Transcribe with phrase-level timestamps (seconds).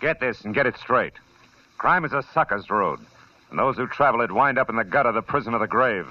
[0.00, 1.14] Get this and get it straight.
[1.78, 3.00] Crime is a sucker's road,
[3.50, 6.06] and those who travel it wind up in the gutter, the prison of the grave.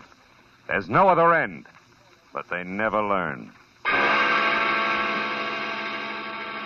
[0.68, 1.68] There's no other end,
[2.34, 3.52] but they never learn.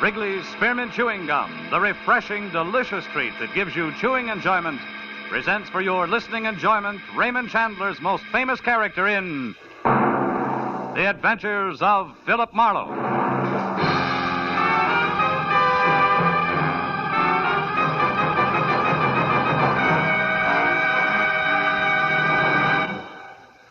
[0.01, 4.79] Wrigley's Spearmint Chewing Gum, the refreshing, delicious treat that gives you chewing enjoyment,
[5.29, 12.53] presents for your listening enjoyment Raymond Chandler's most famous character in The Adventures of Philip
[12.53, 13.08] Marlowe.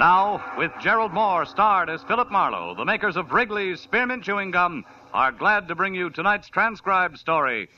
[0.00, 4.86] Now, with Gerald Mohr starred as Philip Marlowe, the makers of Wrigley's Spearmint Chewing Gum
[5.12, 7.68] are glad to bring you tonight's transcribed story,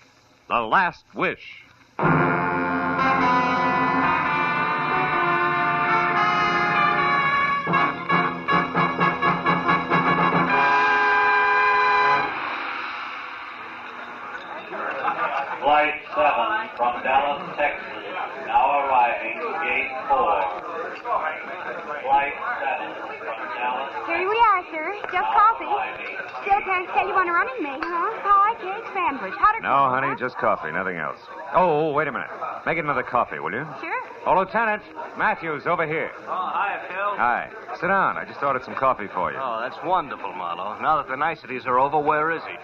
[0.47, 1.65] The Last Wish.
[29.63, 31.19] No, honey, just coffee, nothing else.
[31.55, 32.31] Oh, wait a minute.
[32.67, 33.67] Make it another coffee, will you?
[33.81, 34.03] Sure.
[34.27, 34.83] Oh, Lieutenant,
[35.17, 36.11] Matthews, over here.
[36.27, 37.17] Oh, hi, Phil.
[37.17, 37.51] Hi.
[37.81, 38.17] Sit down.
[38.17, 39.39] I just ordered some coffee for you.
[39.41, 40.81] Oh, that's wonderful, Marlowe.
[40.81, 42.57] Now that the niceties are over, where is he?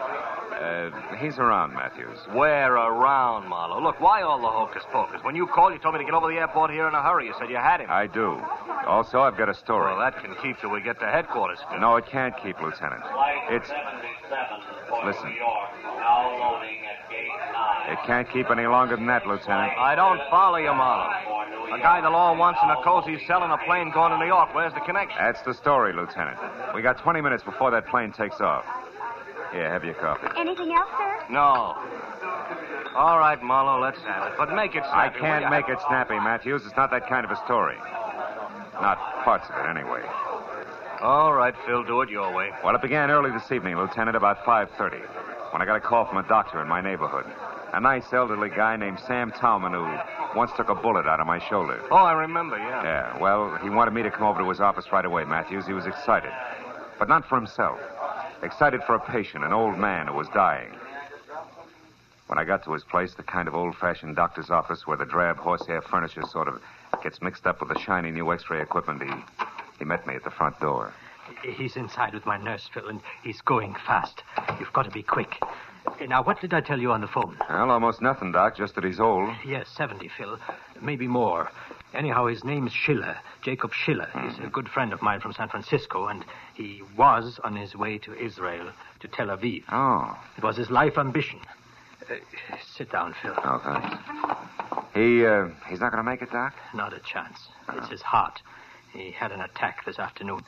[0.59, 2.19] Uh, he's around, Matthews.
[2.33, 3.81] Where around, Marlowe?
[3.81, 5.21] Look, why all the hocus pocus?
[5.23, 7.03] When you called, you told me to get over to the airport here in a
[7.03, 7.27] hurry.
[7.27, 7.87] You said you had him.
[7.91, 8.41] I do.
[8.87, 9.93] Also, I've got a story.
[9.93, 11.81] Well, that can keep till we get to headquarters, Phil.
[11.81, 13.03] No, it can't keep, Lieutenant.
[13.51, 15.35] It's 77 for Listen.
[17.89, 19.73] It can't keep any longer than that, Lieutenant.
[19.79, 21.75] I don't follow you, Marlowe.
[21.75, 24.27] A guy the law wants in a cozy cell in a plane going to New
[24.27, 24.55] York.
[24.55, 25.19] Where's the connection?
[25.21, 26.39] That's the story, Lieutenant.
[26.75, 28.65] We got 20 minutes before that plane takes off.
[29.53, 30.29] Here, have your coffee.
[30.37, 31.25] Anything else, sir?
[31.31, 31.77] No.
[32.95, 34.39] All right, Marlowe, let's have it.
[34.39, 36.63] But make it I can't make it snappy, Matthews.
[36.67, 37.77] It's not that kind of a story.
[38.81, 40.03] Not parts of it, anyway.
[41.01, 42.51] All right, Phil, do it your way.
[42.65, 45.01] Well, it began early this evening, Lieutenant, about 5.30,
[45.53, 47.27] when I got a call from a doctor in my neighborhood.
[47.73, 51.39] A nice elderly guy named Sam Talman who once took a bullet out of my
[51.49, 51.81] shoulder.
[51.91, 52.83] Oh, I remember, yeah.
[52.83, 55.67] Yeah, well, he wanted me to come over to his office right away, Matthews.
[55.67, 56.33] He was excited.
[56.99, 57.79] But not for himself.
[58.43, 60.71] Excited for a patient, an old man who was dying.
[62.29, 65.07] When I got to his place, the kind of old fashioned doctor's office where the
[65.07, 66.61] drab horsehair furniture sort of
[67.03, 69.11] gets mixed up with the shiny new x ray equipment, he,
[69.79, 70.93] he met me at the front door.
[71.43, 74.23] He's inside with my nurse, Phil, and he's going fast.
[74.59, 75.37] You've got to be quick.
[76.01, 77.37] Uh, Now, what did I tell you on the phone?
[77.49, 79.31] Well, almost nothing, Doc, just that he's old.
[79.47, 80.39] Yes, 70, Phil.
[80.81, 81.51] Maybe more.
[81.95, 84.09] Anyhow, his name's Schiller, Jacob Schiller.
[84.23, 87.99] He's a good friend of mine from San Francisco, and he was on his way
[87.99, 89.65] to Israel, to Tel Aviv.
[89.73, 91.41] Oh, It was his life ambition.
[92.11, 92.15] Uh,
[92.75, 93.35] sit down, Phil.
[93.37, 93.97] oh, thanks.
[94.95, 96.55] He, uh, he's not going to make it, Doc?
[96.75, 97.39] Not a chance.
[97.75, 98.41] It's his heart.
[98.93, 100.41] He had an attack this afternoon.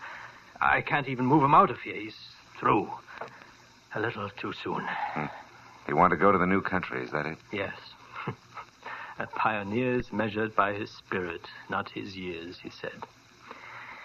[0.60, 1.94] I can't even move him out of here.
[1.96, 2.16] He's
[2.58, 2.90] through.
[3.94, 4.86] A little too soon.
[5.86, 7.38] He wanted to go to the new country, is that it?
[7.52, 7.74] Yes.
[9.18, 13.02] a pioneer's measured by his spirit, not his years, he said.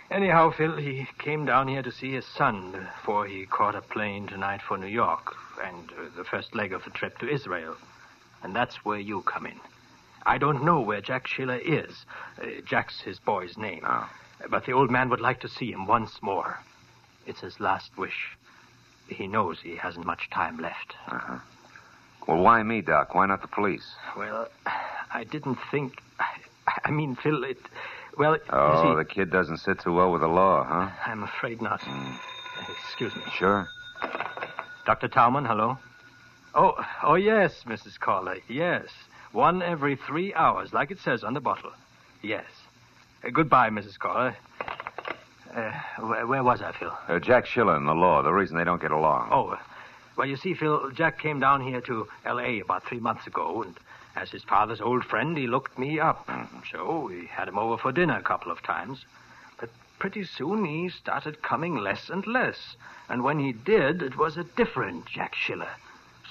[0.09, 4.27] Anyhow, Phil, he came down here to see his son before he caught a plane
[4.27, 7.75] tonight for New York and uh, the first leg of the trip to Israel.
[8.43, 9.59] And that's where you come in.
[10.25, 12.05] I don't know where Jack Schiller is.
[12.41, 13.83] Uh, Jack's his boy's name.
[13.85, 14.09] Oh.
[14.49, 16.59] But the old man would like to see him once more.
[17.25, 18.37] It's his last wish.
[19.07, 20.95] He knows he hasn't much time left.
[21.07, 21.39] Uh-huh.
[22.27, 23.13] Well, why me, Doc?
[23.13, 23.85] Why not the police?
[24.17, 24.47] Well,
[25.13, 26.01] I didn't think.
[26.83, 27.59] I, mean, Phil, it.
[28.17, 30.89] Well, Oh, see, the kid doesn't sit too well with the law, huh?
[31.05, 31.81] I'm afraid not.
[32.87, 33.21] Excuse me.
[33.37, 33.67] Sure.
[34.85, 35.07] Dr.
[35.07, 35.77] Talman, hello?
[36.55, 37.99] Oh, oh, yes, Mrs.
[37.99, 38.37] Caller.
[38.47, 38.87] Yes.
[39.33, 41.71] One every three hours, like it says on the bottle.
[42.21, 42.45] Yes.
[43.23, 43.99] Uh, goodbye, Mrs.
[43.99, 44.35] Caller.
[45.55, 46.91] Uh, where, where was I, Phil?
[47.07, 49.29] Uh, Jack Schiller and the law, the reason they don't get along.
[49.31, 49.57] Oh, uh,
[50.17, 52.59] well, you see, Phil, Jack came down here to L.A.
[52.59, 53.77] about three months ago, and
[54.17, 56.29] as his father's old friend, he looked me up.
[56.71, 59.05] So we had him over for dinner a couple of times.
[59.59, 59.69] But
[59.99, 62.75] pretty soon he started coming less and less.
[63.09, 65.69] And when he did, it was a different Jack Schiller.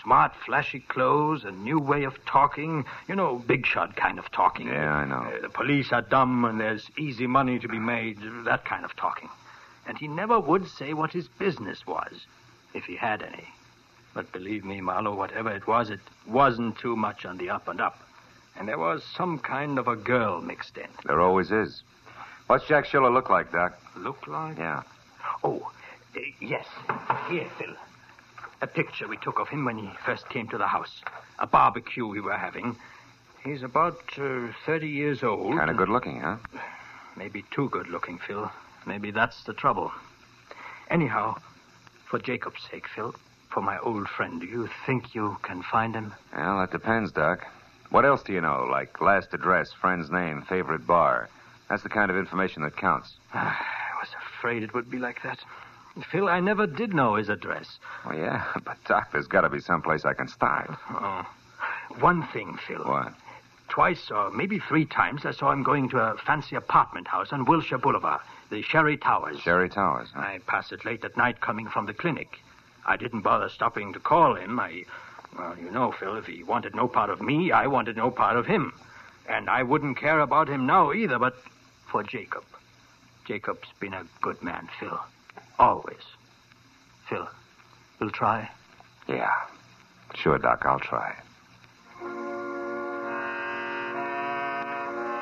[0.04, 2.84] Smart, flashy clothes, a new way of talking.
[3.08, 4.68] You know, big shot kind of talking.
[4.68, 5.34] Yeah, I know.
[5.34, 8.18] Uh, the police are dumb and there's easy money to be made.
[8.44, 9.30] That kind of talking.
[9.86, 12.26] And he never would say what his business was,
[12.74, 13.48] if he had any.
[14.12, 17.80] But believe me, Marlowe, whatever it was, it wasn't too much on the up and
[17.80, 17.98] up.
[18.56, 20.86] And there was some kind of a girl mixed in.
[21.04, 21.82] There always is.
[22.46, 23.80] What's Jack Schiller look like, Doc?
[23.96, 24.58] Look like?
[24.58, 24.82] Yeah.
[25.42, 25.72] Oh,
[26.14, 26.66] uh, yes.
[27.30, 27.74] Here, Phil.
[28.60, 31.02] A picture we took of him when he first came to the house.
[31.38, 32.76] A barbecue we were having.
[33.44, 35.58] He's about uh, 30 years old.
[35.58, 36.36] Kind of good looking, huh?
[37.16, 38.50] Maybe too good looking, Phil.
[38.86, 39.92] Maybe that's the trouble.
[40.90, 41.36] Anyhow,
[42.06, 43.14] for Jacob's sake, Phil,
[43.50, 46.14] for my old friend, do you think you can find him?
[46.34, 47.46] Well, that depends, Doc.
[47.90, 48.66] What else do you know?
[48.70, 51.28] Like last address, friend's name, favorite bar.
[51.68, 53.14] That's the kind of information that counts.
[53.34, 53.54] I
[54.00, 54.08] was
[54.38, 55.38] afraid it would be like that.
[56.10, 57.78] Phil, I never did know his address.
[58.04, 60.70] Oh, yeah, but Doc, there's got to be some place I can start.
[60.90, 61.26] Oh.
[62.00, 62.82] One thing, Phil.
[62.84, 63.14] What?
[63.68, 67.44] Twice or maybe three times I saw him going to a fancy apartment house on
[67.44, 68.20] Wilshire Boulevard,
[68.50, 69.40] the Sherry Towers.
[69.40, 70.08] Sherry Towers.
[70.12, 70.20] Huh?
[70.20, 72.40] I pass it late at night coming from the clinic.
[72.86, 74.60] I didn't bother stopping to call him.
[74.60, 74.84] I,
[75.36, 78.36] well, you know, Phil, if he wanted no part of me, I wanted no part
[78.36, 78.72] of him.
[79.28, 81.34] And I wouldn't care about him now either, but
[81.86, 82.44] for Jacob.
[83.26, 85.00] Jacob's been a good man, Phil.
[85.58, 86.02] Always.
[87.08, 87.28] Phil,
[88.00, 88.50] you'll try?
[89.06, 89.32] Yeah.
[90.14, 91.14] Sure, Doc, I'll try.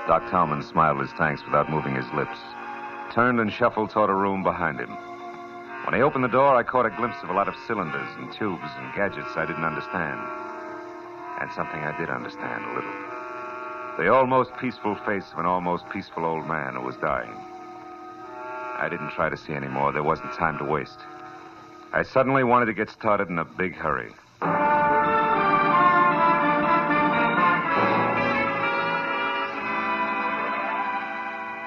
[0.06, 2.36] Doc Talman smiled his thanks without moving his lips,
[3.12, 4.90] turned and shuffled toward a room behind him.
[5.84, 8.32] When he opened the door, I caught a glimpse of a lot of cylinders and
[8.32, 10.20] tubes and gadgets I didn't understand.
[11.40, 12.92] And something I did understand a little.
[13.98, 17.34] The almost peaceful face of an almost peaceful old man who was dying.
[18.82, 19.92] I didn't try to see any more.
[19.92, 20.98] There wasn't time to waste.
[21.92, 24.10] I suddenly wanted to get started in a big hurry.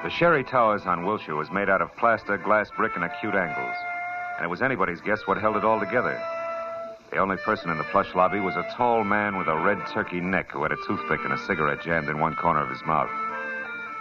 [0.03, 3.77] The Sherry Towers on Wilshire was made out of plaster, glass, brick, and acute angles.
[4.35, 6.21] And it was anybody's guess what held it all together.
[7.11, 10.19] The only person in the plush lobby was a tall man with a red turkey
[10.19, 13.09] neck who had a toothpick and a cigarette jammed in one corner of his mouth.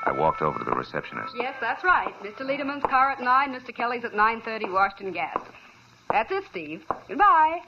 [0.04, 1.34] I walked over to the receptionist.
[1.36, 2.14] Yes, that's right.
[2.22, 2.40] Mr.
[2.40, 3.74] Lederman's car at 9, Mr.
[3.74, 5.38] Kelly's at 9.30, Washington Gas.
[6.10, 6.84] That's it, Steve.
[7.08, 7.60] Goodbye.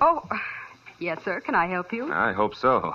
[0.00, 0.22] Oh,
[1.00, 1.40] yes, sir.
[1.40, 2.12] Can I help you?
[2.12, 2.94] I hope so.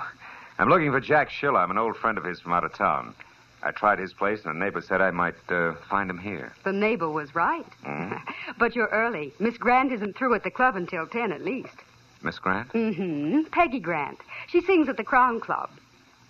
[0.58, 1.60] I'm looking for Jack Schiller.
[1.60, 3.14] I'm an old friend of his from out of town.
[3.62, 6.52] I tried his place, and a neighbor said I might uh, find him here.
[6.64, 7.66] The neighbor was right.
[7.84, 8.14] Hmm?
[8.58, 9.32] but you're early.
[9.38, 11.74] Miss Grant isn't through at the club until 10 at least.
[12.22, 12.70] Miss Grant?
[12.72, 13.42] Mm-hmm.
[13.52, 14.18] Peggy Grant.
[14.48, 15.70] She sings at the Crown Club.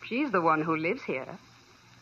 [0.05, 1.39] She's the one who lives here.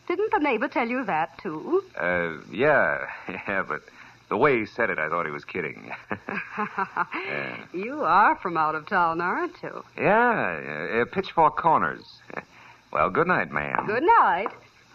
[0.07, 1.83] Didn't the neighbor tell you that, too?
[1.99, 3.81] Uh, yeah, yeah, but
[4.29, 5.91] the way he said it, I thought he was kidding.
[6.57, 7.65] yeah.
[7.73, 9.83] You are from out of town, aren't you?
[9.97, 12.03] Yeah, uh, Pitchfork Corners.
[12.91, 13.85] well, good night, ma'am.
[13.87, 14.49] Good night.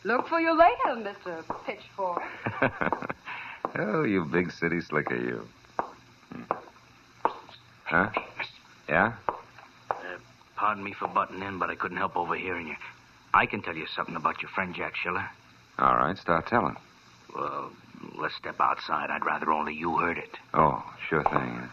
[0.05, 1.44] Look for you later, Mr.
[1.66, 2.22] Pitchfork.
[3.78, 5.49] oh, you big city slicker, you.
[6.32, 6.43] Hmm.
[7.84, 8.11] Huh?
[8.88, 9.14] Yeah?
[9.90, 9.94] Uh,
[10.56, 12.76] pardon me for butting in, but I couldn't help overhearing you.
[13.38, 15.25] I can tell you something about your friend Jack Schiller.
[15.79, 16.75] All right, start telling.
[17.37, 17.70] Well,
[18.20, 19.11] let's step outside.
[19.11, 20.37] I'd rather only you heard it.
[20.55, 21.69] Oh, sure thing.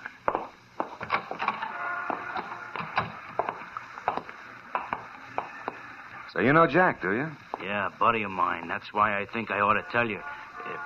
[6.33, 7.31] So you know Jack, do you?
[7.63, 8.67] Yeah, buddy of mine.
[8.67, 10.17] That's why I think I ought to tell you.
[10.19, 10.77] Uh,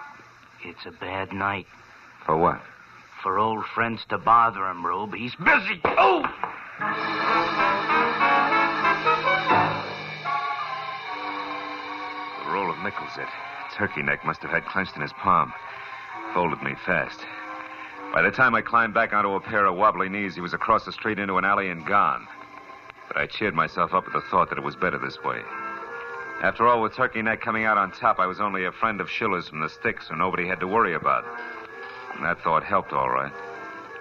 [0.63, 1.65] it's a bad night
[2.25, 2.62] For what?
[3.21, 5.13] for old friends to bother him, Rube.
[5.13, 5.81] He's busy.
[5.83, 7.78] Oh!
[12.83, 13.27] Nickels it.
[13.75, 15.53] Turkey neck must have had clenched in his palm.
[16.33, 17.19] Folded me fast.
[18.13, 20.86] By the time I climbed back onto a pair of wobbly knees, he was across
[20.86, 22.27] the street into an alley and gone.
[23.07, 25.41] But I cheered myself up at the thought that it was better this way.
[26.41, 29.09] After all, with Turkey Neck coming out on top, I was only a friend of
[29.09, 31.25] Schiller's from the sticks, so nobody had to worry about.
[32.15, 33.33] And that thought helped, all right.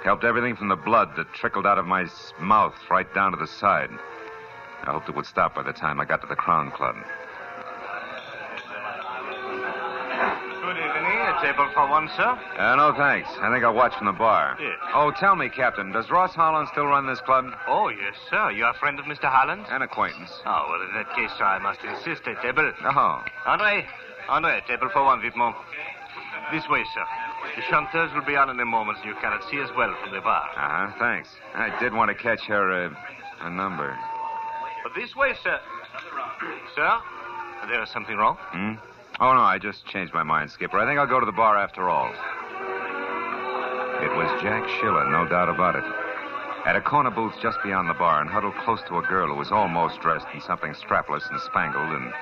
[0.04, 2.06] Helped everything from the blood that trickled out of my
[2.40, 3.90] mouth right down to the side.
[4.85, 6.94] I hoped it would stop by the time I got to the Crown Club.
[11.42, 12.38] Table for one, sir?
[12.59, 13.28] Uh, no, thanks.
[13.40, 14.57] I think I'll watch from the bar.
[14.61, 14.78] Yes.
[14.95, 17.47] Oh, tell me, Captain, does Ross Holland still run this club?
[17.66, 18.50] Oh, yes, sir.
[18.50, 19.30] You are a friend of Mr.
[19.30, 19.66] Holland?
[19.71, 20.30] An acquaintance.
[20.47, 22.73] Oh, well, in that case, sir, I must insist a table.
[22.85, 23.23] Oh.
[23.47, 23.87] Andre,
[24.28, 25.57] Andre, table for one, Vipmont.
[26.52, 27.04] This way, sir.
[27.57, 30.12] The chanteurs will be on in a moment, and you cannot see as well from
[30.12, 30.49] the bar.
[30.57, 31.28] Uh-huh, thanks.
[31.54, 32.90] I did want to catch her, uh,
[33.40, 33.97] her number.
[34.83, 35.59] But this way, sir.
[36.75, 36.99] sir,
[37.68, 38.37] there is something wrong?
[38.50, 38.75] Hmm?
[39.20, 40.78] Oh, no, I just changed my mind, Skipper.
[40.78, 42.06] I think I'll go to the bar after all.
[43.98, 45.82] It was Jack Schiller, no doubt about it.
[46.64, 49.34] At a corner booth just beyond the bar and huddled close to a girl who
[49.34, 52.12] was almost dressed in something strapless and spangled and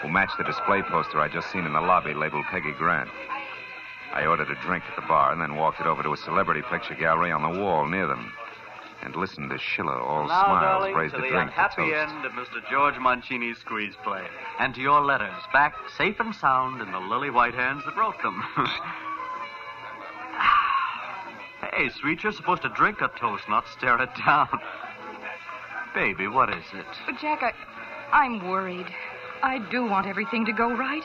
[0.00, 3.10] who matched the display poster I'd just seen in the lobby labeled Peggy Grant.
[4.12, 6.62] I ordered a drink at the bar and then walked it over to a celebrity
[6.70, 8.30] picture gallery on the wall near them
[9.02, 11.90] and listened to Schiller, all now, smiles, darling, raise to the the drink to unhappy
[11.90, 12.12] toast.
[12.14, 12.70] end of Mr.
[12.70, 14.24] George Mancini's squeeze play.
[14.58, 18.20] And to your letters, back safe and sound in the lily white hands that wrote
[18.22, 18.42] them.
[21.74, 24.48] hey, sweet, you're supposed to drink a toast, not stare it down.
[25.94, 26.86] Baby, what is it?
[27.06, 27.52] But, Jack, I,
[28.12, 28.86] I'm worried.
[29.42, 31.04] I do want everything to go right.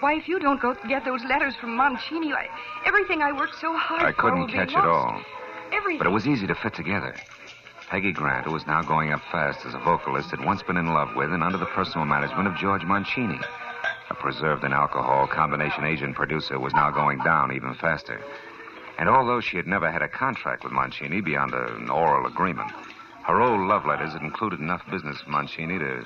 [0.00, 2.48] Why, if you don't go get those letters from Mancini, I,
[2.84, 4.86] everything I worked so hard I for will couldn't be catch it lost.
[4.88, 5.22] all.
[5.72, 5.98] Everything.
[5.98, 7.14] But it was easy to fit together.
[7.88, 10.92] Peggy Grant, who was now going up fast as a vocalist, had once been in
[10.92, 13.38] love with and under the personal management of George Mancini.
[14.10, 18.20] A preserved in alcohol combination agent producer was now going down even faster.
[18.98, 22.70] And although she had never had a contract with Mancini beyond an oral agreement,
[23.24, 26.04] her old love letters had included enough business for Mancini to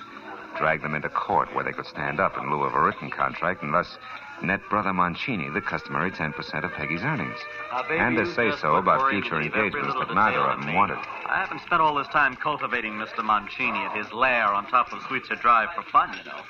[0.59, 3.62] drag them into court where they could stand up in lieu of a written contract
[3.62, 3.99] and thus
[4.42, 7.38] net Brother Mancini the customary 10% of Peggy's earnings.
[7.73, 10.75] Now, and to say so about future to engagements little that neither of them me.
[10.75, 10.99] wanted.
[11.26, 13.25] I haven't spent all this time cultivating Mr.
[13.25, 16.40] Mancini at his lair on top of Sweetser Drive for fun, you know.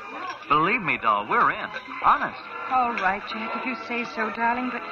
[0.49, 1.69] Believe me, doll, we're in.
[2.05, 2.41] Honest.
[2.71, 4.83] All right, Jack, if you say so, darling, but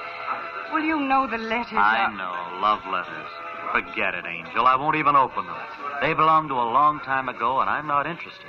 [0.73, 2.17] will you know the letters I are...
[2.17, 2.61] know.
[2.61, 3.31] Love letters.
[3.73, 4.67] Forget it, Angel.
[4.67, 5.57] I won't even open them.
[6.00, 8.47] They belong to a long time ago, and I'm not interested.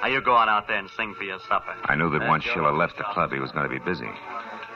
[0.00, 1.74] Now, you go on out there and sing for your supper.
[1.84, 2.52] I knew that uh, once go.
[2.52, 4.08] Schiller left the club, he was going to be busy.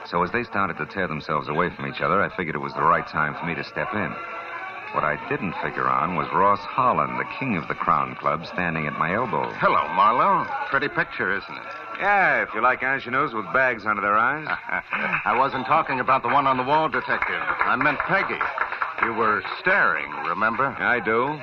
[0.05, 2.73] So as they started to tear themselves away from each other, I figured it was
[2.73, 4.13] the right time for me to step in.
[4.93, 8.85] What I didn't figure on was Ross Holland, the king of the Crown Club, standing
[8.85, 9.49] at my elbow.
[9.53, 10.45] Hello, Marlowe.
[10.69, 11.63] Pretty picture, isn't it?
[11.99, 14.45] Yeah, if you like ingenues with bags under their eyes.
[15.25, 17.41] I wasn't talking about the one on the wall, Detective.
[17.41, 18.37] I meant Peggy.
[19.03, 20.67] You were staring, remember?
[20.67, 21.39] I do.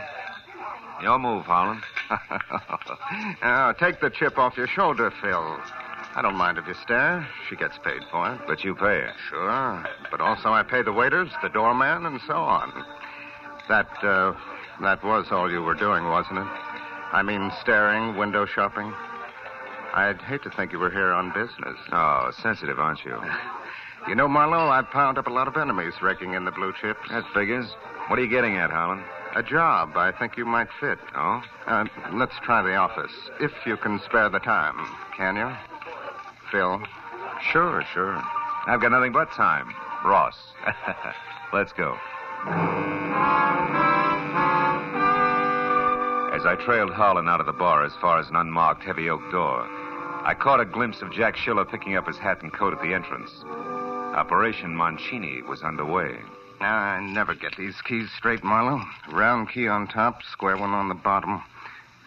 [1.02, 1.82] Your move, Holland.
[3.42, 5.58] now, take the chip off your shoulder, Phil.
[6.14, 7.26] I don't mind if you stare.
[7.48, 8.40] She gets paid for it.
[8.46, 9.14] But you pay her.
[9.28, 9.86] Sure.
[10.10, 12.72] But also I pay the waiters, the doorman, and so on.
[13.68, 14.34] That, uh,
[14.82, 16.48] that was all you were doing, wasn't it?
[17.12, 18.92] I mean, staring, window shopping.
[19.94, 21.76] I'd hate to think you were here on business.
[21.92, 23.20] Oh, sensitive, aren't you?
[24.08, 27.00] You know, Marlowe, I've piled up a lot of enemies raking in the blue chips.
[27.10, 27.66] That figures.
[28.08, 29.04] What are you getting at, Holland?
[29.36, 30.98] A job I think you might fit.
[31.14, 31.42] Oh?
[31.66, 34.74] Uh, let's try the office, if you can spare the time.
[35.16, 35.50] Can you?
[36.50, 36.82] Phil?
[37.52, 38.20] Sure, sure.
[38.66, 39.72] I've got nothing but time.
[40.04, 40.36] Ross.
[41.52, 41.96] Let's go.
[46.32, 49.22] As I trailed Harlan out of the bar as far as an unmarked heavy oak
[49.30, 49.66] door,
[50.22, 52.94] I caught a glimpse of Jack Schiller picking up his hat and coat at the
[52.94, 53.30] entrance.
[54.14, 56.18] Operation Mancini was underway.
[56.60, 58.84] I never get these keys straight, Marlowe.
[59.10, 61.42] Round key on top, square one on the bottom.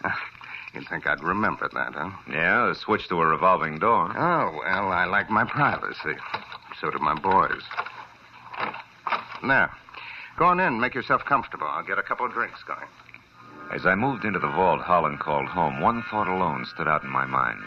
[0.04, 0.20] Ah,
[0.72, 2.10] you'd think I'd remember that, huh?
[2.30, 4.12] Yeah, the switch to a revolving door.
[4.16, 6.16] Oh, well, I like my privacy.
[6.80, 7.62] So do my boys.
[9.42, 9.70] Now,
[10.38, 11.66] go on in, make yourself comfortable.
[11.66, 12.86] I'll get a couple of drinks going.
[13.72, 17.10] As I moved into the vault Holland called home, one thought alone stood out in
[17.10, 17.60] my mind.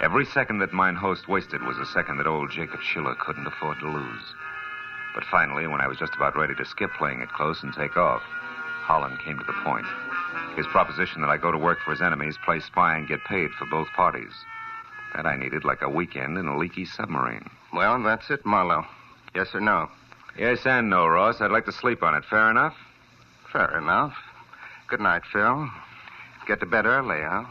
[0.00, 3.78] Every second that mine host wasted was a second that old Jacob Schiller couldn't afford
[3.80, 4.22] to lose.
[5.16, 7.96] But finally, when I was just about ready to skip playing it close and take
[7.96, 8.20] off,
[8.82, 9.86] Holland came to the point.
[10.56, 13.50] His proposition that I go to work for his enemies, play spy, and get paid
[13.52, 14.32] for both parties.
[15.14, 17.48] That I needed like a weekend in a leaky submarine.
[17.72, 18.84] Well, that's it, Marlowe.
[19.34, 19.88] Yes or no?
[20.38, 21.40] Yes and no, Ross.
[21.40, 22.24] I'd like to sleep on it.
[22.26, 22.76] Fair enough?
[23.50, 24.14] Fair enough.
[24.86, 25.66] Good night, Phil.
[26.46, 27.44] Get to bed early, huh?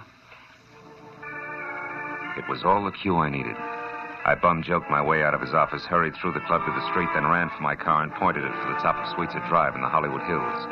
[2.37, 3.55] It was all the cue I needed.
[4.27, 6.89] I bum joked my way out of his office, hurried through the club to the
[6.89, 9.75] street, then ran for my car and pointed it for the top of Sweetser Drive
[9.75, 10.65] in the Hollywood Hills.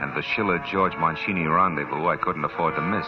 [0.00, 3.04] And the Schiller George Mancini rendezvous I couldn't afford to miss.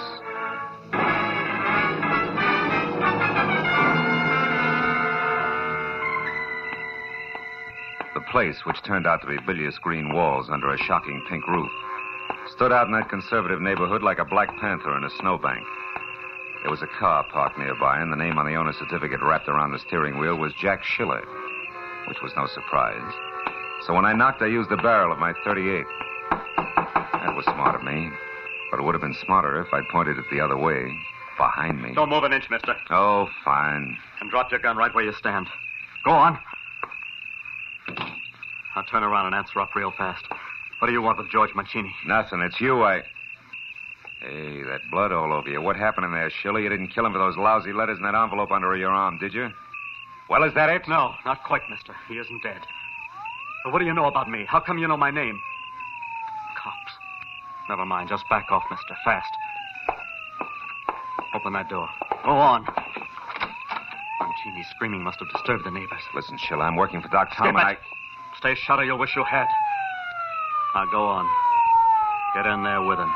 [8.13, 11.73] The place, which turned out to be bilious green walls under a shocking pink roof,
[12.55, 15.65] stood out in that conservative neighborhood like a black panther in a snowbank.
[16.67, 19.71] There was a car parked nearby, and the name on the owner's certificate wrapped around
[19.71, 21.23] the steering wheel was Jack Schiller,
[22.09, 23.15] which was no surprise.
[23.87, 25.87] So when I knocked, I used the barrel of my 38.
[26.33, 28.11] That was smart of me,
[28.73, 30.93] but it would have been smarter if I'd pointed it the other way,
[31.39, 31.95] behind me.
[31.95, 32.75] Don't move an inch, mister.
[32.91, 33.97] Oh, fine.
[34.21, 35.47] And drop your gun right where you stand.
[36.05, 36.37] Go on.
[38.75, 40.25] Now turn around and answer up real fast.
[40.81, 41.95] What do you want with George Mancini?
[42.09, 42.41] Nothing.
[42.41, 43.05] It's you, I.
[44.27, 45.63] Hey, that blood all over you.
[45.63, 46.59] What happened in there, Schiller?
[46.59, 49.33] You didn't kill him for those lousy letters in that envelope under your arm, did
[49.33, 49.51] you?
[50.29, 50.89] Well, is that it?
[50.89, 51.95] No, not quite, mister.
[52.09, 52.61] He isn't dead.
[53.65, 54.45] But what do you know about me?
[54.49, 55.39] How come you know my name?
[56.57, 56.93] Cops.
[57.69, 58.09] Never mind.
[58.09, 58.97] Just back off, mister.
[59.05, 59.31] Fast.
[61.33, 61.89] Open that door.
[62.25, 62.67] Go on.
[64.21, 66.03] Mancini's screaming must have disturbed the neighbors.
[66.17, 67.79] Listen, Sheila, I'm working for Doc Tom, Skip and it.
[68.39, 69.47] Stay shut or you'll wish you had.
[70.75, 71.29] Now go on.
[72.35, 73.13] Get in there with him,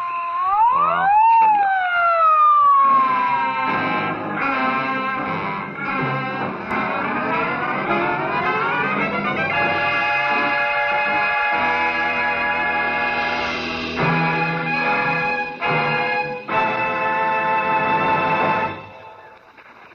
[0.75, 1.09] or I'll
[1.39, 1.67] kill you.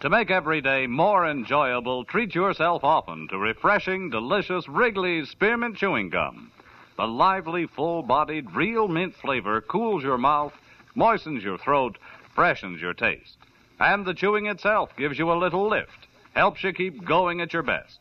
[0.02, 6.10] To make every day more enjoyable, treat yourself often to refreshing, delicious Wrigley's Spearmint Chewing
[6.10, 6.52] Gum.
[6.96, 10.54] The lively, full bodied, real mint flavor cools your mouth,
[10.96, 11.98] moistens your throat,
[12.34, 13.38] freshens your taste.
[13.80, 17.64] And the chewing itself gives you a little lift, helps you keep going at your
[17.64, 18.00] best.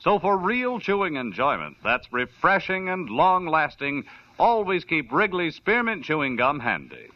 [0.00, 4.04] So for real chewing enjoyment that's refreshing and long lasting,
[4.38, 7.08] always keep Wrigley's Spearmint Chewing Gum handy.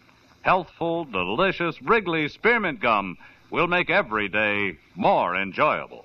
[0.43, 3.17] Healthful, delicious Wrigley's Spearmint Gum
[3.51, 6.05] will make every day more enjoyable.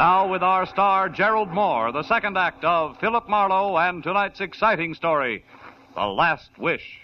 [0.00, 4.94] Now, with our star Gerald Mohr, the second act of Philip Marlowe and tonight's exciting
[4.94, 5.44] story,
[5.94, 7.00] The Last Wish.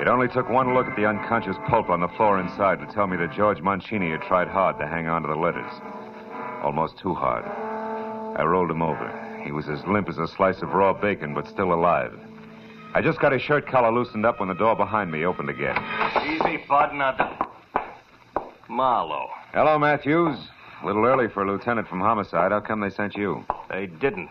[0.00, 3.06] It only took one look at the unconscious pulp on the floor inside to tell
[3.06, 5.72] me that George Mancini had tried hard to hang on to the letters.
[6.62, 7.44] Almost too hard.
[8.38, 9.40] I rolled him over.
[9.44, 12.12] He was as limp as a slice of raw bacon, but still alive.
[12.92, 15.76] I just got his shirt collar loosened up when the door behind me opened again.
[16.24, 16.92] Easy, bud.
[16.94, 17.36] Now,
[18.68, 19.28] Marlowe.
[19.52, 20.36] Hello, Matthews.
[20.82, 22.52] A little early for a lieutenant from homicide.
[22.52, 23.44] How come they sent you?
[23.70, 24.30] They didn't.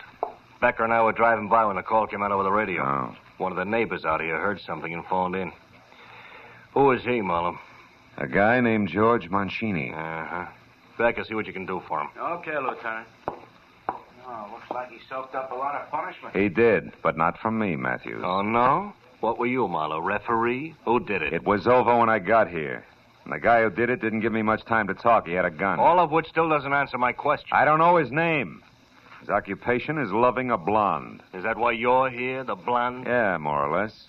[0.62, 2.84] Becker and I were driving by when the call came out over the radio.
[2.84, 3.16] Oh.
[3.38, 5.52] One of the neighbors out here heard something and phoned in.
[6.74, 7.60] Who is he, Marlowe?
[8.18, 9.92] A guy named George Mancini.
[9.94, 10.46] Uh-huh.
[10.98, 12.10] Becker, see what you can do for him.
[12.18, 13.08] Okay, Lieutenant.
[14.28, 16.36] Oh, looks like he soaked up a lot of punishment.
[16.36, 18.24] He did, but not from me, Matthews.
[18.24, 18.94] Oh, no?
[19.20, 20.00] What were you, Marlowe?
[20.00, 20.76] Referee?
[20.86, 21.34] Who did it?
[21.34, 22.86] It was over when I got here.
[23.26, 25.28] And the guy who did it didn't give me much time to talk.
[25.28, 25.80] He had a gun.
[25.80, 27.50] All of which still doesn't answer my question.
[27.52, 28.62] I don't know his name.
[29.20, 31.24] His occupation is loving a blonde.
[31.34, 33.06] Is that why you're here, the blonde?
[33.08, 34.06] Yeah, more or less.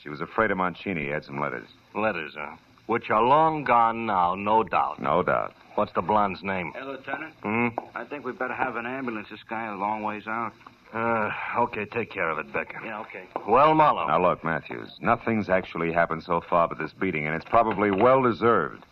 [0.00, 1.02] She was afraid of Mancini.
[1.02, 1.66] He had some letters.
[1.94, 2.56] Letters, huh?
[2.86, 5.02] Which are long gone now, no doubt.
[5.02, 5.54] No doubt.
[5.74, 6.72] What's the blonde's name?
[6.74, 7.34] Hey, Lieutenant.
[7.42, 7.68] Hmm?
[7.96, 9.28] I think we'd better have an ambulance.
[9.30, 10.52] This guy a long ways out.
[10.92, 12.78] Uh, okay, take care of it, Becker.
[12.84, 13.24] Yeah, okay.
[13.48, 14.06] Well, Marlowe.
[14.06, 14.90] Now, look, Matthews.
[15.00, 18.84] Nothing's actually happened so far but this beating, and it's probably well deserved.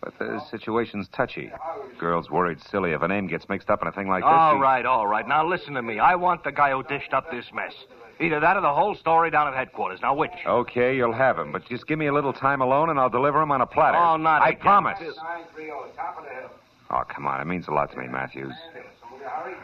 [0.00, 1.50] But the situation's touchy.
[1.98, 4.28] Girl's worried silly if a name gets mixed up in a thing like this.
[4.30, 5.26] All she- right, all right.
[5.26, 5.98] Now listen to me.
[5.98, 7.72] I want the guy who dished up this mess.
[8.20, 10.00] Either that or the whole story down at headquarters.
[10.00, 10.30] Now, which?
[10.46, 13.40] Okay, you'll have him, but just give me a little time alone, and I'll deliver
[13.42, 13.98] him on a platter.
[13.98, 14.60] Oh, not I again.
[14.60, 14.98] promise.
[16.90, 17.40] Oh, come on.
[17.40, 18.52] It means a lot to me, Matthews.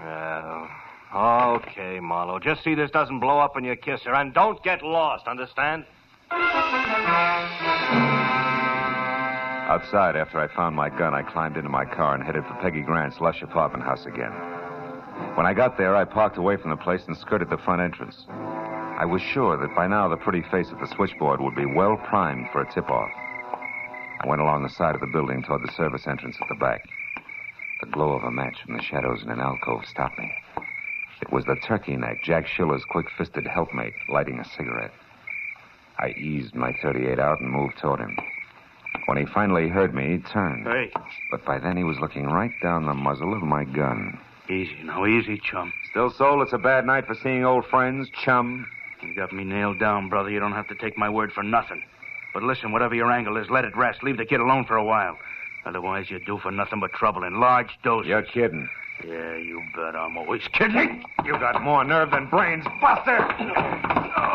[0.04, 0.66] Uh,
[1.14, 2.38] okay, Marlowe.
[2.38, 5.26] Just see this doesn't blow up when you kiss her, and don't get lost.
[5.26, 5.84] Understand?
[9.70, 12.82] Outside, after I found my gun, I climbed into my car and headed for Peggy
[12.82, 14.32] Grant's lush apartment house again.
[15.36, 18.26] When I got there, I parked away from the place and skirted the front entrance.
[18.28, 21.96] I was sure that by now the pretty face at the switchboard would be well
[21.96, 23.10] primed for a tip off.
[24.20, 26.84] I went along the side of the building toward the service entrance at the back.
[27.80, 30.30] The glow of a match from the shadows in an alcove stopped me.
[31.22, 34.92] It was the turkey neck, Jack Schiller's quick fisted helpmate, lighting a cigarette.
[35.98, 38.16] I eased my 38 out and moved toward him.
[39.06, 40.66] When he finally heard me, he turned.
[40.66, 40.90] Hey,
[41.30, 44.18] But by then he was looking right down the muzzle of my gun.
[44.48, 45.72] easy now, easy, chum.
[45.90, 48.66] Still, Soul, it's a bad night for seeing old friends, chum.
[49.02, 50.30] You got me nailed down, brother.
[50.30, 51.82] You don't have to take my word for nothing.
[52.34, 54.02] But listen, whatever your angle is, let it rest.
[54.02, 55.16] Leave the kid alone for a while.
[55.66, 58.08] Otherwise, you do for nothing but trouble in large doses.
[58.08, 58.68] You're kidding.
[59.06, 61.04] Yeah, you bet I'm always kidding.
[61.24, 63.18] You got more nerve than brains, Buster.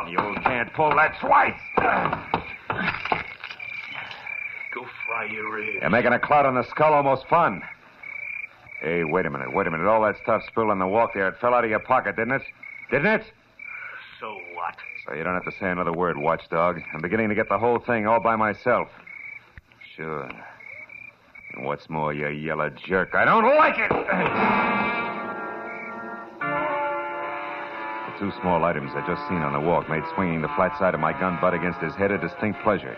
[0.10, 1.60] You can't pull that twice.
[4.74, 5.78] Go fry your ears.
[5.82, 7.62] You're making a cloud on the skull almost fun.
[8.82, 9.88] Hey, wait a minute, wait a minute.
[9.88, 12.34] All that stuff spilled on the walk there, it fell out of your pocket, didn't
[12.34, 12.44] it?
[12.92, 13.24] Didn't it?
[14.20, 14.76] So what?
[15.08, 16.82] So you don't have to say another word, watchdog.
[16.94, 18.90] I'm beginning to get the whole thing all by myself.
[19.96, 20.30] Sure.
[21.56, 23.90] And what's more, you yellow jerk, I don't like it!
[28.06, 30.94] the two small items I'd just seen on the walk made swinging the flat side
[30.94, 32.98] of my gun butt against his head a distinct pleasure.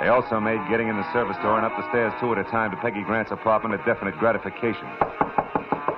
[0.00, 2.44] They also made getting in the service door and up the stairs two at a
[2.44, 4.88] time to Peggy Grant's apartment a definite gratification.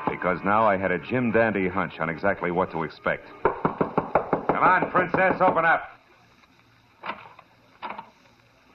[0.08, 3.26] Because now I had a Jim Dandy hunch on exactly what to expect.
[3.42, 5.82] Come on, Princess, open up.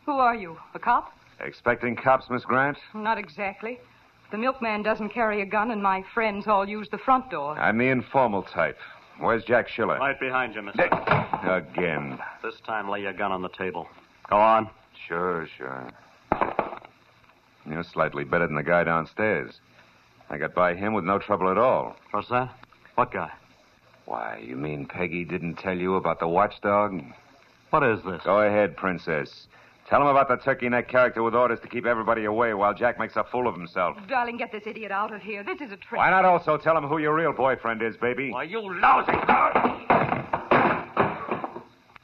[0.06, 0.58] Who are you?
[0.74, 1.17] A cop?
[1.40, 2.78] Expecting cops, Miss Grant?
[2.94, 3.80] Not exactly.
[4.32, 7.58] The milkman doesn't carry a gun, and my friends all use the front door.
[7.58, 8.78] I'm the informal type.
[9.20, 9.98] Where's Jack Schiller?
[9.98, 10.84] Right behind you, mister.
[11.44, 12.20] Again.
[12.44, 13.88] This time, lay your gun on the table.
[14.30, 14.70] Go on.
[15.08, 15.90] Sure, sure.
[17.70, 19.54] You're slightly better than the guy downstairs.
[20.30, 21.96] I got by him with no trouble at all.
[22.12, 22.54] What's that?
[22.96, 23.32] What guy?
[24.06, 27.02] Why, you mean Peggy didn't tell you about the watchdog?
[27.70, 28.22] What is this?
[28.24, 29.48] Go ahead, Princess.
[29.90, 33.00] Tell him about the turkey neck character with orders to keep everybody away while Jack
[33.00, 33.96] makes a fool of himself.
[34.10, 35.44] Darling, get this idiot out of here.
[35.44, 36.00] This is a trick.
[36.00, 38.32] Why not also tell him who your real boyfriend is, baby?
[38.32, 39.78] Why, you lousy girl!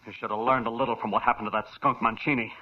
[0.07, 2.53] You should have learned a little from what happened to that skunk Mancini.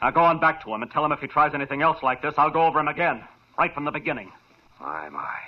[0.00, 2.22] Now go on back to him and tell him if he tries anything else like
[2.22, 3.24] this, I'll go over him again.
[3.58, 4.30] Right from the beginning.
[4.80, 5.38] My, my.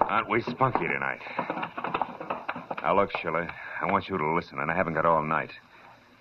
[0.00, 1.20] Aren't we spunky tonight?
[2.82, 3.48] Now, look, Schiller,
[3.80, 5.50] I want you to listen, and I haven't got all night.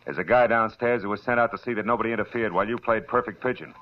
[0.06, 2.78] There's a guy downstairs who was sent out to see that nobody interfered while you
[2.78, 3.74] played perfect pigeon.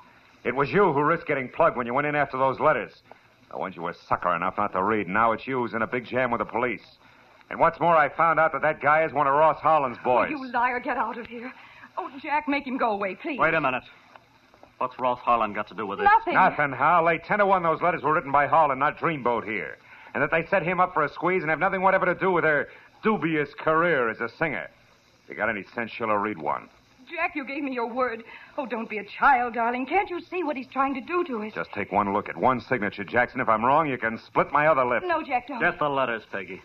[0.43, 2.93] It was you who risked getting plugged when you went in after those letters.
[3.51, 5.07] The ones you were sucker enough not to read.
[5.07, 6.81] Now it's you who's in a big jam with the police.
[7.49, 10.03] And what's more, I found out that that guy is one of Ross Harlan's oh,
[10.03, 10.31] boys.
[10.33, 11.53] Oh, you liar, get out of here.
[11.97, 13.37] Oh, Jack, make him go away, please.
[13.37, 13.83] Wait a minute.
[14.79, 16.03] What's Ross Harlan got to do with it?
[16.03, 16.33] Nothing.
[16.33, 17.03] Nothing, Hal.
[17.03, 19.77] Late 10 to 1, those letters were written by Harlan, not Dreamboat here.
[20.13, 22.31] And that they set him up for a squeeze and have nothing whatever to do
[22.31, 22.69] with their
[23.03, 24.69] dubious career as a singer.
[25.23, 26.69] If you got any sense, Schiller, read one.
[27.13, 28.23] Jack, you gave me your word.
[28.57, 29.85] Oh, don't be a child, darling.
[29.85, 31.53] Can't you see what he's trying to do to us?
[31.53, 33.39] Just take one look at one signature, Jackson.
[33.39, 35.03] If I'm wrong, you can split my other lip.
[35.05, 35.59] No, Jack, don't.
[35.59, 36.61] Get the letters, Peggy.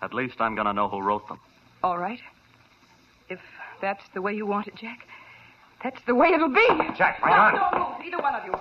[0.00, 1.38] At least I'm going to know who wrote them.
[1.82, 2.20] All right.
[3.28, 3.40] If
[3.80, 5.06] that's the way you want it, Jack,
[5.82, 6.68] that's the way it'll be.
[6.96, 7.72] Jack, my no, gun.
[7.72, 8.54] Don't move, either one of you.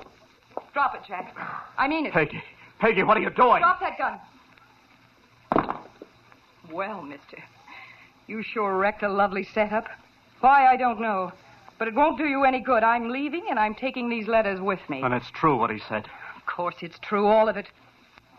[0.73, 1.35] Drop it, Jack.
[1.77, 2.13] I mean it.
[2.13, 2.43] Peggy.
[2.79, 3.61] Peggy, what are you doing?
[3.61, 4.19] Drop that gun.
[6.71, 7.37] Well, mister,
[8.27, 9.87] you sure wrecked a lovely setup.
[10.39, 11.31] Why, I don't know.
[11.77, 12.83] But it won't do you any good.
[12.83, 15.01] I'm leaving, and I'm taking these letters with me.
[15.01, 16.05] And it's true what he said.
[16.35, 17.67] Of course, it's true, all of it.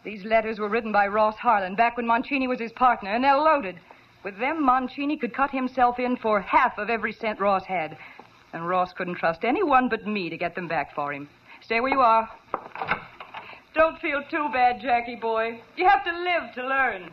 [0.04, 3.36] These letters were written by Ross Harlan back when Mancini was his partner, and they're
[3.36, 3.78] loaded.
[4.24, 7.96] With them, Mancini could cut himself in for half of every cent Ross had.
[8.52, 11.28] And Ross couldn't trust anyone but me to get them back for him.
[11.62, 12.28] Stay where you are.
[13.74, 15.60] Don't feel too bad, Jackie boy.
[15.76, 17.10] You have to live to learn.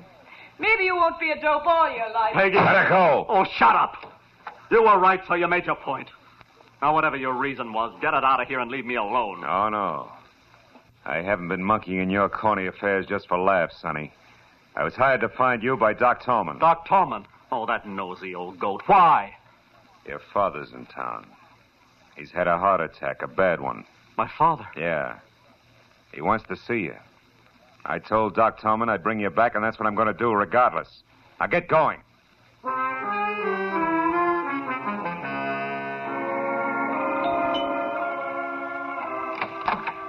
[0.60, 2.34] Maybe you won't be a dope all your life.
[2.34, 2.56] Peggy.
[2.56, 3.26] Let her go.
[3.30, 4.14] Oh, shut up.
[4.70, 6.10] You were right, so you made your point.
[6.82, 9.42] Now, whatever your reason was, get it out of here and leave me alone.
[9.42, 10.12] No, no.
[11.06, 14.14] I haven't been monkeying in your corny affairs just for laughs, Sonny.
[14.76, 16.60] I was hired to find you by Doc Tolman.
[16.60, 17.26] Doc Tolman.
[17.52, 18.84] Oh, that nosy old goat.
[18.86, 19.36] Why?
[20.08, 21.26] Your father's in town.
[22.16, 23.86] He's had a heart attack, a bad one.
[24.18, 24.68] My father.
[24.78, 25.20] Yeah.
[26.14, 26.96] He wants to see you.
[27.86, 30.32] I told Doc Tolman I'd bring you back, and that's what I'm going to do,
[30.34, 30.90] regardless.
[31.40, 32.00] Now get going.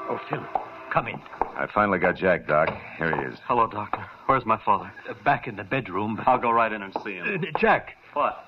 [0.09, 0.45] Oh, Phil,
[0.93, 1.21] come in.
[1.57, 2.69] I finally got Jack, Doc.
[2.99, 3.39] Here he is.
[3.47, 4.05] Hello, Doctor.
[4.27, 4.93] Where's my father?
[5.09, 6.17] Uh, back in the bedroom.
[6.17, 6.27] But...
[6.27, 7.45] I'll go right in and see him.
[7.45, 7.97] Uh, Jack.
[8.15, 8.45] What?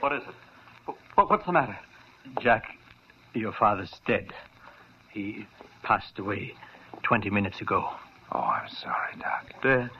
[0.00, 0.94] What is it?
[1.14, 1.78] What, what's the matter?
[2.40, 2.64] Jack,
[3.34, 4.32] your father's dead.
[5.12, 5.46] He
[5.82, 6.54] passed away
[7.02, 7.90] 20 minutes ago.
[8.32, 9.62] Oh, I'm sorry, Doc.
[9.62, 9.90] Dead.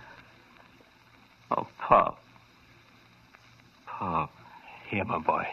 [1.51, 2.19] Oh, Pop.
[3.87, 4.31] Pop.
[4.91, 5.47] Here, my boy.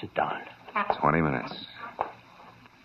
[0.00, 0.40] Sit down.
[1.00, 1.54] Twenty minutes.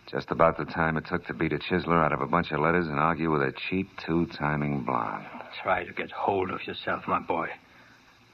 [0.10, 2.60] Just about the time it took to beat a chiseler out of a bunch of
[2.60, 5.26] letters and argue with a cheap two-timing blonde.
[5.63, 7.47] Try to get hold of yourself, my boy.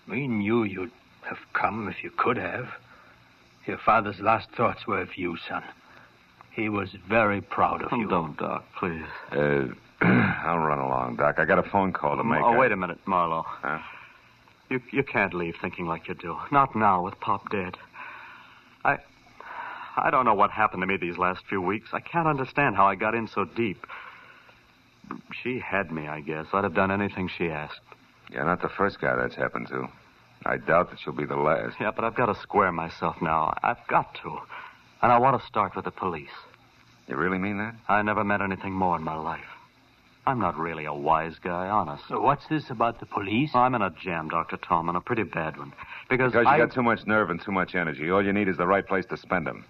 [0.09, 0.91] We knew you'd
[1.27, 2.67] have come if you could have.
[3.67, 5.63] Your father's last thoughts were of you, son.
[6.51, 8.07] He was very proud of Oh, you.
[8.07, 9.03] don't, Doc, please.
[9.31, 9.65] Uh,
[10.01, 11.35] I'll run along, Doc.
[11.39, 12.41] I got a phone call to make.
[12.43, 13.45] oh, I- wait a minute, Marlowe.
[13.47, 13.79] Huh?
[14.69, 16.37] You you can't leave thinking like you do.
[16.51, 17.77] Not now with Pop dead.
[18.83, 18.97] I
[19.95, 21.89] I don't know what happened to me these last few weeks.
[21.93, 23.87] I can't understand how I got in so deep.
[25.41, 26.47] She had me, I guess.
[26.53, 27.79] I'd have done anything she asked.
[28.29, 29.87] You're not the first guy that's happened to.
[30.45, 31.77] I doubt that you'll be the last.
[31.79, 33.53] Yeah, but I've got to square myself now.
[33.63, 34.37] I've got to.
[35.01, 36.35] And I want to start with the police.
[37.07, 37.73] You really mean that?
[37.87, 39.39] I never met anything more in my life.
[40.27, 42.03] I'm not really a wise guy, honest.
[42.09, 43.51] So what's this about the police?
[43.55, 44.57] I'm in a jam, Dr.
[44.57, 45.71] Tolman, a pretty bad one.
[46.09, 46.57] Because, Because you I...
[46.57, 48.11] got too much nerve and too much energy.
[48.11, 49.63] All you need is the right place to spend them.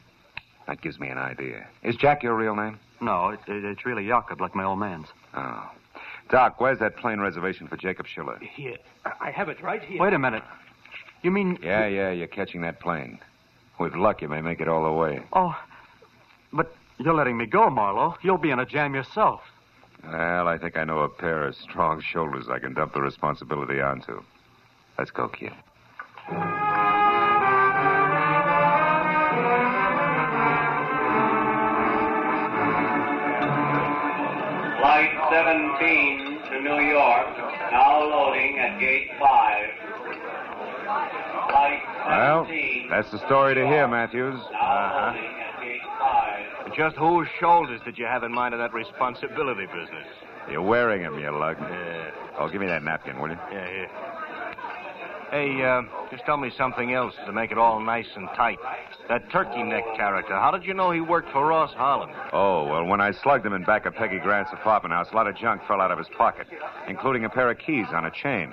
[0.65, 1.67] That gives me an idea.
[1.83, 2.79] Is Jack your real name?
[2.99, 5.05] No, it, it, it's really Jakob, like my old man's.
[5.35, 5.69] Oh.
[6.31, 8.39] Doc, where's that plane reservation for Jacob Schiller?
[8.39, 8.77] Here.
[9.21, 10.01] I have it right here.
[10.01, 10.43] Wait a minute.
[11.21, 11.59] You mean...
[11.61, 13.19] Yeah, yeah, you're catching that plane.
[13.79, 15.21] With luck, you may make it all the way.
[15.33, 15.55] Oh,
[16.51, 18.17] but you're letting me go, Marlowe.
[18.23, 19.41] You'll be in a jam yourself.
[20.03, 23.81] Well, I think I know a pair of strong shoulders I can dump the responsibility
[23.81, 24.21] onto.
[24.97, 25.53] Let's go, kid.
[34.79, 37.37] Flight 17 to New York,
[37.71, 39.69] now loading at gate 5.
[41.49, 41.81] Flight
[42.47, 42.87] 17.
[42.89, 44.39] Well, that's the story to hear, Matthews.
[44.39, 45.46] Uh-huh.
[46.77, 50.05] Just whose shoulders did you have in mind in that responsibility business?
[50.49, 51.57] You're wearing him, you lug.
[51.59, 52.11] Yeah.
[52.37, 53.37] Oh, give me that napkin, will you?
[53.51, 53.89] Yeah, here.
[55.31, 58.59] Hey, uh, just tell me something else to make it all nice and tight.
[59.09, 62.09] That turkey neck character, how did you know he worked for Ross Harlan?
[62.31, 65.27] Oh, well, when I slugged him in back of Peggy Grant's apartment house, a lot
[65.27, 66.47] of junk fell out of his pocket,
[66.87, 68.51] including a pair of keys on a chain.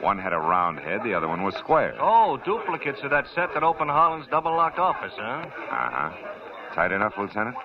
[0.00, 1.96] One had a round head, the other one was square.
[1.98, 5.44] Oh, duplicates of that set that opened Harlan's double locked office, huh?
[5.70, 6.10] Uh huh.
[6.74, 7.56] Tight enough, Lieutenant?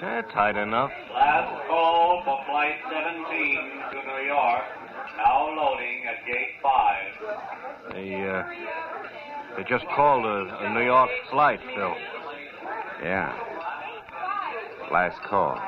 [0.00, 0.90] Yeah, tight enough.
[1.12, 3.24] Last call for Flight 17
[3.92, 4.62] to New York,
[5.16, 7.92] now loading at gate 5.
[7.92, 8.42] They, uh,
[9.56, 11.94] they just called a, a New York flight, Phil.
[13.02, 13.32] Yeah.
[14.90, 15.60] Last call.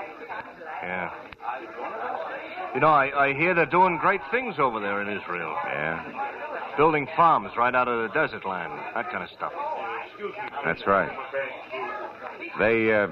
[0.83, 1.11] Yeah.
[2.75, 5.55] You know, I, I hear they're doing great things over there in Israel.
[5.65, 6.75] Yeah?
[6.77, 9.53] Building farms right out of the desert land, that kind of stuff.
[10.65, 11.11] That's right.
[12.59, 13.09] They, uh,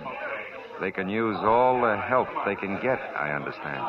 [0.81, 3.83] they can use all the help they can get, I understand.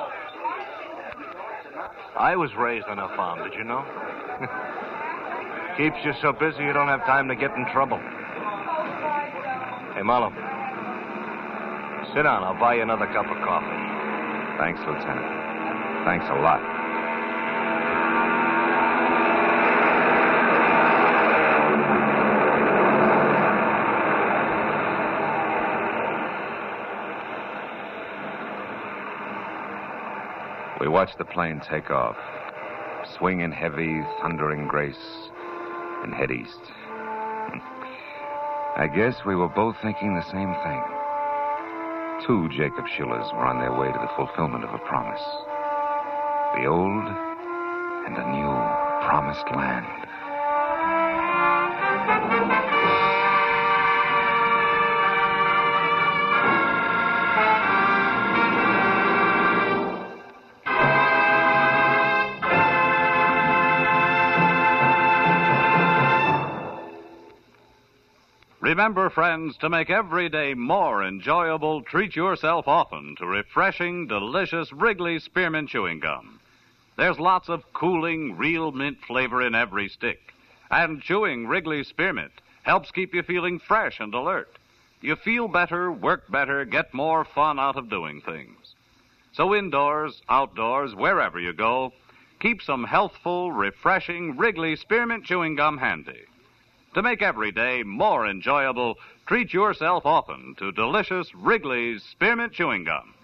[2.16, 3.84] I was raised on a farm, did you know?
[5.78, 7.98] Keeps you so busy you don't have time to get in trouble.
[9.96, 10.34] Hey, Marlowe.
[12.14, 12.44] Sit down.
[12.44, 14.58] I'll buy you another cup of coffee.
[14.58, 16.06] Thanks, Lieutenant.
[16.06, 16.73] Thanks a lot.
[30.84, 32.18] We watched the plane take off,
[33.18, 35.00] swing in heavy, thundering grace,
[36.04, 36.60] and head east.
[38.76, 40.84] I guess we were both thinking the same thing.
[42.28, 45.24] Two Jacob Schillers were on their way to the fulfillment of a promise.
[46.60, 47.08] The old
[48.04, 48.52] and the new
[49.08, 50.04] promised land.
[68.74, 75.20] Remember, friends, to make every day more enjoyable, treat yourself often to refreshing, delicious Wrigley
[75.20, 76.40] Spearmint Chewing Gum.
[76.98, 80.34] There's lots of cooling, real mint flavor in every stick.
[80.72, 82.32] And chewing Wrigley Spearmint
[82.64, 84.58] helps keep you feeling fresh and alert.
[85.02, 88.74] You feel better, work better, get more fun out of doing things.
[89.34, 91.94] So indoors, outdoors, wherever you go,
[92.40, 96.26] keep some healthful, refreshing Wrigley Spearmint Chewing Gum handy.
[96.94, 103.16] To make every day more enjoyable, treat yourself often to delicious Wrigley's Spearmint Chewing Gum.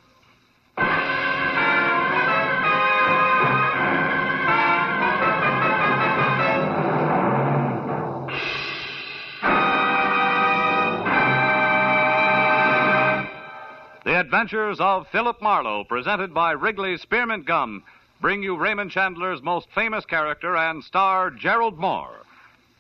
[14.03, 17.83] The Adventures of Philip Marlowe, presented by Wrigley's Spearmint Gum,
[18.19, 22.23] bring you Raymond Chandler's most famous character and star Gerald Mohr.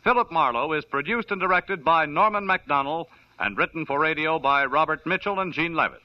[0.03, 3.07] Philip Marlowe is produced and directed by Norman Macdonnell
[3.37, 6.01] and written for radio by Robert Mitchell and Gene Levitt.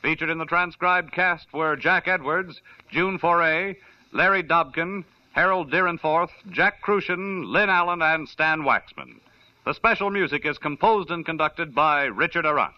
[0.00, 2.60] Featured in the transcribed cast were Jack Edwards,
[2.90, 3.76] June Foray,
[4.12, 9.20] Larry Dobkin, Harold Dryenforth, Jack Kruschen, Lynn Allen, and Stan Waxman.
[9.66, 12.72] The special music is composed and conducted by Richard Aurandt.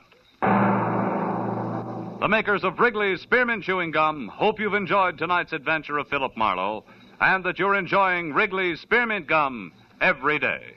[2.20, 6.84] The makers of Wrigley's Spearmint Chewing Gum hope you've enjoyed tonight's adventure of Philip Marlowe
[7.20, 10.74] and that you're enjoying Wrigley's Spearmint Gum every day.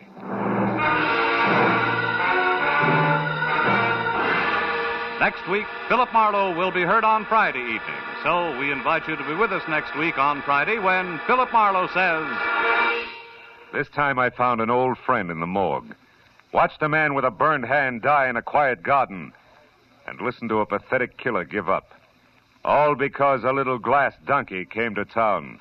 [5.20, 8.04] Next week, Philip Marlowe will be heard on Friday evening.
[8.24, 11.88] So we invite you to be with us next week on Friday when Philip Marlowe
[11.88, 12.28] says.
[13.72, 15.96] This time I found an old friend in the morgue.
[16.52, 19.32] Watched a man with a burned hand die in a quiet garden.
[20.06, 21.94] And listened to a pathetic killer give up.
[22.66, 25.60] All because a little glass donkey came to town.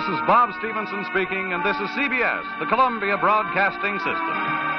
[0.00, 4.69] This is Bob Stevenson speaking, and this is CBS, the Columbia Broadcasting System.